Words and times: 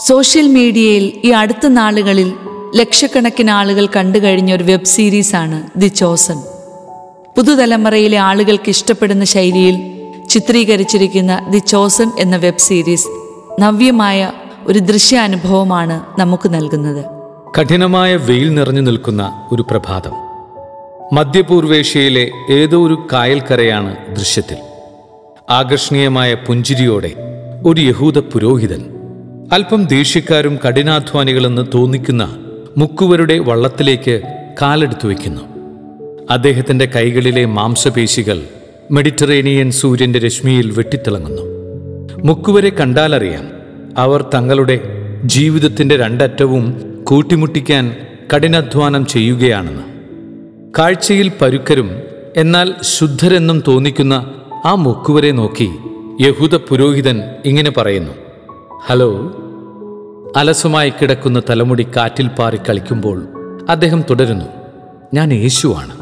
Social 0.00 0.48
മീഡിയയിൽ 0.48 1.20
ഈ 1.24 1.30
അടുത്ത 1.30 1.66
നാളുകളിൽ 1.66 2.32
ലക്ഷക്കണക്കിന് 2.74 3.50
ആളുകൾ 3.50 3.86
കണ്ടു 3.86 4.18
കഴിഞ്ഞ 4.18 4.54
ഒരു 4.54 4.64
വെബ് 4.64 4.84
സീരീസാണ് 4.84 5.78
ദി 5.78 5.86
ചോസൺ 5.86 6.42
പുതുതലമുറയിലെ 7.36 8.16
ആളുകൾക്ക് 8.16 8.68
ഇഷ്ടപ്പെടുന്ന 8.68 9.24
ശൈലിയിൽ 9.24 9.76
ചിത്രീകരിച്ചിരിക്കുന്ന 10.28 11.46
ദി 11.50 11.58
ചോസൺ 11.58 12.12
എന്ന 12.18 12.36
വെബ് 12.36 12.58
സീരീസ് 12.58 13.08
നവ്യമായ 13.60 14.32
ഒരു 14.66 14.78
ദൃശ്യാനുഭവമാണ് 14.78 16.20
നമുക്ക് 16.20 16.54
നൽകുന്നത്. 16.54 17.04
കഠിനമായ 17.60 18.16
വെയിൽ 18.16 18.54
നിറഞ്ഞു 18.54 18.80
നിൽക്കുന്ന 18.80 19.48
ഒരു 19.52 19.62
പ്രഭാതം. 19.70 20.12
മധ്യപൂർവേഷ്യയിലെ 21.14 22.30
ഏതോ 22.50 22.86
ഒരു 22.86 23.08
കായൽക്കരയാണ് 23.12 24.16
ദൃശ്യത്തിൽ. 24.16 24.56
ആകർഷണീയമായ 25.50 26.34
പുഞ്ചിരിയോടെ 26.34 27.12
ഒരു 27.66 27.80
യഹൂദ 27.80 28.18
പുരോഹിതൻ 28.18 28.97
അല്പം 29.52 29.84
ദേഷ്യക്കാരും 29.84 30.58
കഠിനാധ്വാനികളെന്ന് 30.68 31.66
തോന്നിക്കുന്ന 31.74 32.36
മുക്കുവരുടെ 32.76 33.38
വള്ളത്തിലേക്ക് 33.38 34.22
കാലെടുത്തു 34.62 35.06
വയ്ക്കുന്നു 35.06 35.40
അദ്ദേഹത്തിന്റെ 36.30 36.84
കൈകളിലെ 36.84 37.44
മാംസപേശികൾ 37.44 38.42
മെഡിറ്ററേനിയൻ 38.90 39.70
സൂര്യന്റെ 39.70 40.18
രശ്മിയിൽ 40.18 40.70
വെട്ടിത്തിളങ്ങുന്നു. 40.70 41.42
മുക്കുവരെ 42.24 42.68
കണ്ടാലറിയാം 42.68 43.50
അവർ 43.98 44.22
തങ്ങളുടെ 44.34 44.80
ജീവിതത്തിന്റെ 45.24 45.96
രണ്ടറ്റവും 45.96 46.64
കൂട്ടിമുട്ടിക്കാൻ 47.04 47.96
കഠിനാധ്വാനം 48.34 49.06
ചെയ്യുകയാണെന്ന്. 49.06 49.82
കാഴ്ചയിൽ 50.78 51.32
പരുക്കരും 51.42 52.02
എന്നാൽ 52.36 52.74
ശുദ്ധരെന്നും 52.82 53.62
തോന്നിക്കുന്ന 53.68 54.34
ആ 54.64 54.74
മുക്കുവരെ 54.74 55.32
നോക്കി 55.32 55.68
യഹൂദ 56.20 56.54
പുരോഹിതൻ 56.54 57.22
ഇങ്ങനെ 57.44 57.70
പറയുന്നു 57.70 58.12
ഹലോ 58.86 59.37
അലസമായി 60.36 60.90
കിടക്കുന്ന 60.90 61.42
തലമുടി 61.50 61.86
കാറ്റിൽ 61.96 62.28
പാറി 62.28 62.56
കളിക്കുമ്പോൾ 62.56 63.28
അദ്ദേഹം 63.68 64.04
തുടരുന്നു 64.10 64.44
ഞാൻ 65.14 65.32
യേശുവാണ്. 65.32 65.94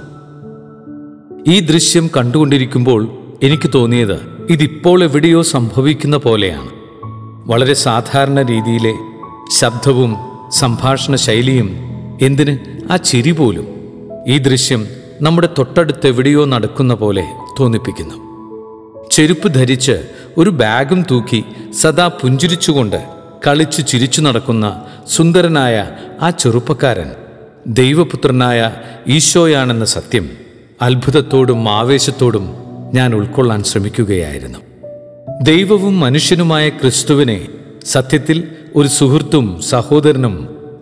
ഈ 1.48 1.60
ദൃശ്യം 1.60 2.10
കണ്ടുകൊണ്ടിരിക്കുമ്പോൾ 2.16 3.08
എനിക്ക് 3.42 3.70
തോന്നിയത് 3.74 4.46
ഇതിപ്പോൾ 4.50 5.04
എവിടെയോ 5.04 5.42
സംഭവിക്കുന്ന 5.42 6.16
പോലെയാണ്. 6.16 6.70
വളരെ 7.46 7.74
സാധാരണ 7.74 8.42
രീതിയിലെ 8.42 8.94
ശബ്ദവും 9.58 10.16
സംഭാഷണ 10.50 11.14
ശൈലിയും 11.14 11.76
എന്തിന് 12.22 12.58
ആ 12.92 12.96
ചിരി 12.96 13.30
പോലും 13.30 13.66
ഈ 14.28 14.38
ദൃശ്യം 14.38 14.86
നമ്മുടെ 15.20 15.48
തൊട്ടടുത്ത് 15.58 16.06
എവിടെയോ 16.06 16.44
നടക്കുന്ന 16.44 16.94
പോലെ 16.94 17.24
തോന്നിപ്പിക്കുന്നു. 17.60 18.14
ചെരുപ്പ് 19.10 19.48
ധരിച്ച് 19.48 20.08
ഒരു 20.36 20.50
ബാഗും 20.50 21.04
തൂക്കി 21.10 21.44
സദാ 21.80 22.08
പുഞ്ചിരിച്ചുകൊണ്ട് 22.08 23.15
കളിച്ചു 23.46 23.82
ചിരിച്ചു 23.82 24.20
നടക്കുന്ന 24.20 24.66
സുന്ദരനായ 25.10 25.76
ആ 26.20 26.30
ചെറുപ്പക്കാരൻ 26.30 27.10
ദൈവപുത്രനായ 27.66 28.58
ഈശോയാണെന്ന 29.06 29.84
സത്യം 29.84 30.26
അത്ഭുതത്തോടും 30.82 31.68
ആവേശത്തോടും 31.70 32.46
ഞാൻ 32.94 33.14
ഉൾക്കൊള്ളാൻ 33.14 33.62
ശ്രമിക്കുകയായിരുന്നു. 33.62 34.58
ദൈവവും 35.42 36.00
മനുഷ്യനുമായ 36.00 36.68
ക്രിസ്തുവിനെ 36.68 37.48
സത്യത്തിൽ 37.84 38.38
ഒരു 38.76 38.88
സുഹൃത്തും 38.88 39.62
സഹോദരനും 39.62 40.34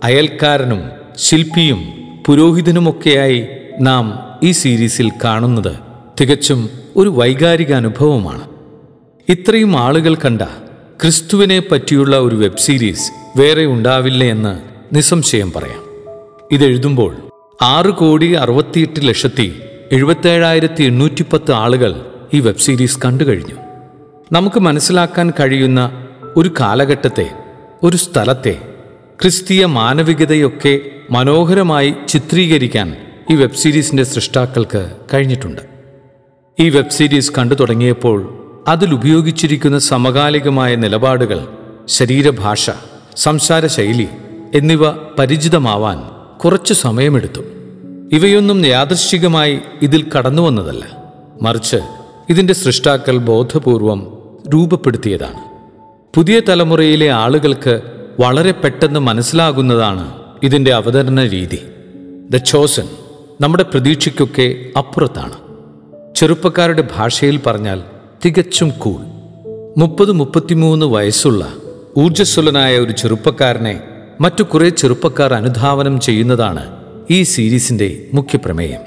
അയൽക്കാരനും 0.04 0.82
ശില്പിയും 1.16 1.80
പുരോഹിതനുമൊക്കെയായി 2.26 3.46
നാം 3.80 4.04
ഈ 4.42 4.50
സീരീസിൽ 4.50 5.10
കാണുന്നത് 5.24 5.74
തികച്ചും 6.20 6.60
ഒരു 6.96 7.08
വൈകാരിക 7.08 7.72
അനുഭവമാണ് 7.74 8.44
ഇത്രയും 9.28 9.78
ആളുകൾ 9.78 10.14
കണ്ട 10.14 10.42
ക്രിസ്തുവിനെ 11.00 11.58
പറ്റിയുള്ള 11.60 12.18
ഒരു 12.18 12.36
വെബ് 12.36 12.56
സീരീസ് 12.56 13.12
വേറെ 13.38 13.66
ഉണ്ടാവില്ല 13.66 14.24
എന്ന് 14.24 14.60
നിസ്സംശയം 14.94 15.52
പറയാം. 15.56 15.80
ഇതെഴുതുമ്പോൾ 16.52 17.28
ആറ് 17.62 17.90
കോടി 17.90 18.32
അറുപത്തിയെട്ട് 18.32 19.08
ലക്ഷത്തി 19.08 19.62
എഴുപത്തേഴായിരത്തി 19.92 20.82
എണ്ണൂറ്റി 20.82 21.24
പത്ത് 21.32 21.52
ആളുകൾ 21.52 22.06
ഈ 22.34 22.40
വെബ് 22.40 22.58
സീരീസ് 22.58 22.98
കണ്ടു 23.04 23.24
കഴിഞ്ഞു 23.24 23.54
നമുക്ക് 24.32 24.60
മനസ്സിലാക്കാൻ 24.60 25.32
കഴിയുന്ന 25.40 26.08
ഒരു 26.36 26.50
കാലഘട്ടത്തെ 26.60 27.30
ഒരു 27.82 27.96
സ്ഥലത്തെ 27.96 28.68
ക്രിസ്തീയ 29.22 29.64
മാനവികതയൊക്കെ 29.64 30.80
മനോഹരമായി 31.10 31.94
ചിത്രീകരിക്കാൻ 32.08 32.96
ഈ 33.30 33.34
വെബ് 33.34 33.56
സീരീസിന്റെ 33.56 34.04
സൃഷ്ടാക്കൾക്ക് 34.04 34.90
കഴിഞ്ഞിട്ടുണ്ട്. 35.14 35.62
ഈ 36.60 36.68
വെബ് 36.68 36.90
സീരീസ് 36.90 37.32
കണ്ടു 37.38 37.54
തുടങ്ങിയപ്പോൾ 37.54 38.43
അതിൽ 38.68 38.94
ഉപയോഗിച്ചിരിക്കുന്ന 38.94 39.78
സമകാലികമായ 39.78 40.74
നിലപാടുകൾ 40.74 41.48
ശരീരഭാഷ 41.86 42.70
സംസാര 43.16 43.66
ശൈലി 43.66 44.08
എന്നിവ 44.54 44.90
പരിചിതമാവാൻ 45.18 46.02
കുറച്ചു 46.38 46.74
സമയമെടുത്തു. 46.74 47.40
ഇവയൊന്നും 48.12 48.66
യാദൃശ്ചികമായി 48.66 49.60
ഇതിൽ 49.82 50.10
കടന്നു 50.10 50.42
വന്നതല്ല 50.42 51.12
മറിച്ച് 51.42 51.76
ഇതിന്റെ 52.30 52.54
സൃഷ്ടാക്കൾ 52.54 53.16
ബോധപൂർവം 53.16 54.18
രൂപപ്പെടുത്തിയതാണ്. 54.54 55.40
പുതിയ 56.16 56.40
തലമുറയിലെ 56.48 57.10
ആളുകൾക്ക് 57.10 57.80
വളരെ 58.20 58.50
പെട്ടെന്ന് 58.50 59.00
മനസ്സിലാകുന്നതാണ് 59.00 60.14
ഇതിന്റെ 60.42 60.74
അവതരണ 60.74 61.28
രീതി. 61.28 61.58
ദ 62.30 62.36
ചോസൻ 62.36 62.88
നമ്മുടെ 63.40 63.62
പ്രതീക്ഷയ്ക്കൊക്കെ 63.62 64.66
അപ്പുറത്താണ്. 64.78 65.36
ചെറുപ്പക്കാരുടെ 66.16 66.88
ഭാഷയിൽ 66.96 67.40
പറഞ്ഞാൽ 67.46 67.82
തികച്ചും 68.24 68.70
കൂൾ. 68.70 69.00
മുപ്പത് 69.80 70.12
മുപ്പത്തിമൂന്ന് 70.12 70.86
വയസ്സുള്ള 70.86 71.52
ഊർജസ്വലനായ 71.96 72.78
ഒരു 72.78 72.92
ചെറുപ്പക്കാരനെ 72.92 73.82
മറ്റു 74.20 74.42
കുറെ 74.42 74.68
ചെറുപ്പക്കാർ 74.68 75.34
അനുധാവനം 75.34 76.00
ചെയ്യുന്നതാണ് 76.00 76.76
ഈ 77.10 77.22
സീരീസിന്റെ 77.22 78.04
മുഖ്യപ്രമേയം 78.14 78.80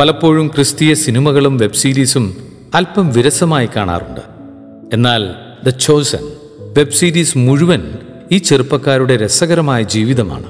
പലപ്പോഴും 0.00 0.48
ക്രിസ്തീയ 0.48 0.94
സിനിമകളും 0.94 1.56
വെബ് 1.58 1.74
സീരീസും 1.74 2.36
അല്പം 2.74 3.12
വിരസമായി 3.12 3.68
കാണാറുണ്ട്. 3.76 4.20
എന്നാൽ 4.94 5.34
ദ 5.64 5.68
ചോസൻ 5.68 6.32
വെബ് 6.60 6.90
സീരീസ് 6.90 7.38
മുഴുവൻ 7.38 7.98
ഈ 8.32 8.38
ചെറുപ്പക്കാരുടെ 8.38 9.16
രസകരമായ 9.16 9.82
ജീവിതമാണ്. 9.82 10.46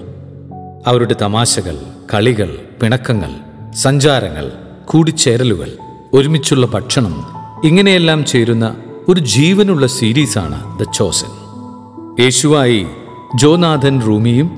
അവരുടെ 0.87 1.17
തമാശകൾ 1.23 1.79
കളികൾ 2.15 2.59
പിണക്കങ്ങൾ 2.83 3.31
സഞ്ചാരങ്ങൾ 3.75 4.53
കൂടിച്ചേരലുകൾ 4.85 5.73
ഒരുമിച്ചുള്ള 6.13 6.67
ഭക്ഷണം 6.67 7.42
ഇങ്ങനെയെല്ലാം 7.65 8.25
ചേരുന്ന 8.25 8.77
ഒരു 9.09 9.21
ജീവനുള്ള 9.21 9.87
സീരീസാണ് 9.87 10.79
ദ 10.79 10.87
ചോസൻ. 10.95 11.29
യേശുവായി 12.23 12.87
ജോനാഥൻ 13.37 14.01
റൂമിയും 14.01 14.51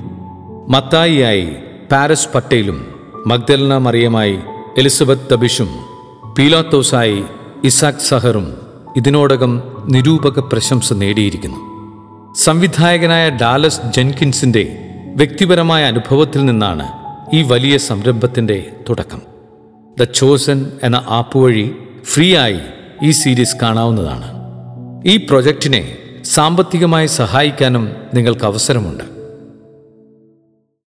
മത്തായിയായി 0.69 1.49
പാരസ് 1.91 2.29
പട്ടേലും 2.35 2.87
മഗ്ദലന 3.27 3.77
മറിയമായി 3.77 4.39
എലിസബത്ത് 4.77 5.33
തബിഷും 5.33 5.69
പീലാത്തോസായി 6.39 7.23
ഇസാക് 7.63 8.07
സഹറും 8.07 8.57
ഇതിനോടകം 8.97 9.63
നിരൂപക 9.85 10.39
പ്രശംസ 10.39 10.93
നേടിയിരിക്കുന്നു. 10.93 11.57
സംവിധായകനായ 12.37 13.29
ഡാലസ് 13.29 13.79
ജെൻകിൻസിന്റെ 13.95 14.77
വ്യക്തിപരമായ 15.15 15.83
അനുഭവത്തിൽ 15.83 16.45
നിന്നാണ് 16.45 16.87
ഈ 17.33 17.41
വലിയ 17.41 17.77
സംരംഭത്തിന്റെ 17.77 18.75
തുടക്കം. 18.89 19.21
ദ 19.99 20.03
ചോസൻ 20.03 20.71
എന്ന 20.83 21.05
ആപ്പ് 21.09 21.37
വഴി 21.37 21.75
ഫ്രീ 22.05 22.35
ആയി 22.35 22.59
ഈ 23.03 23.11
സീരീസ് 23.11 23.55
കാണാവുന്നതാണ്. 23.61 24.31
ഈ 25.05 25.17
പ്രൊജക്റ്റിനെ 25.17 25.97
സാമ്പത്തികമായി 26.25 27.07
സഹായിക്കാനും 27.07 27.95
നിങ്ങൾക്ക് 28.13 28.45
അവസരമുണ്ട്. 28.45 29.14